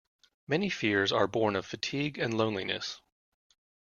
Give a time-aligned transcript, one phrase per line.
[0.47, 2.99] Many fears are born of fatigue and loneliness.